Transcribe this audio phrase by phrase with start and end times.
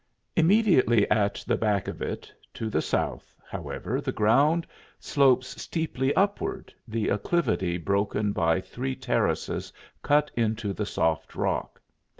[0.35, 4.65] Immediately at the back of it, to the south, however, the ground
[4.99, 11.79] slopes steeply upward, the acclivity broken by three terraces cut into the soft rock.